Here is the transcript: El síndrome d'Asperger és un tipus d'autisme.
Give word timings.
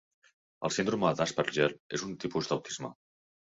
El 0.69 0.73
síndrome 0.77 1.11
d'Asperger 1.21 1.69
és 2.01 2.09
un 2.11 2.19
tipus 2.27 2.51
d'autisme. 2.53 2.95